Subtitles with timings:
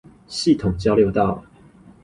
[0.27, 1.43] 系統交流道